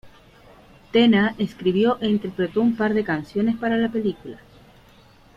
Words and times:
Tena 0.91 1.35
escribió 1.37 1.99
e 2.01 2.09
interpretó 2.09 2.59
un 2.59 2.75
par 2.75 2.95
de 2.95 3.03
canciones 3.03 3.55
para 3.57 3.77
la 3.77 3.87
película. 3.91 4.39